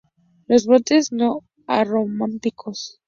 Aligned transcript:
Los 0.47 0.65
brotes 0.65 1.11
no 1.11 1.43
aromáticos. 1.67 2.99